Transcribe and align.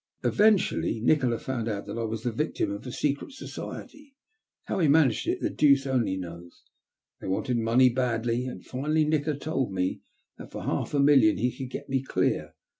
Eventual 0.23 1.37
found 1.37 1.67
out 1.69 1.85
that 1.85 1.99
I 1.99 2.05
was 2.05 2.23
the 2.23 2.31
victim 2.31 2.71
of 2.71 2.87
a 2.87 2.91
secret 2.91 3.35
How 4.63 4.79
he 4.79 4.87
managed 4.87 5.27
it, 5.27 5.41
the 5.41 5.51
deuce 5.51 5.85
only 5.85 6.17
knows 6.17 6.63
wanted 7.21 7.57
money 7.57 7.89
badly, 7.91 8.47
and 8.47 8.65
finally 8.65 9.05
Nikola 9.05 9.37
told 9.37 9.77
for 10.49 10.63
half 10.63 10.95
a 10.95 10.99
million 10.99 11.37
he 11.37 11.55
could 11.55 11.69
get 11.69 11.87
me 11.87 12.01
clear. 12.01 12.55